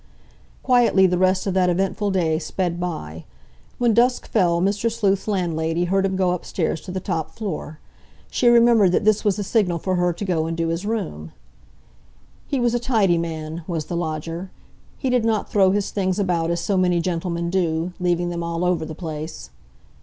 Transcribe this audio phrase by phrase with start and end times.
[0.63, 3.23] Quietly the rest of that eventful day sped by.
[3.77, 4.91] When dusk fell Mr.
[4.91, 7.77] Sleuth's landlady heard him go upstairs to the top floor.
[8.31, 11.33] She remembered that this was the signal for her to go and do his room.
[12.47, 14.49] He was a tidy man, was the lodger;
[14.97, 18.65] he did not throw his things about as so many gentlemen do, leaving them all
[18.65, 19.51] over the place.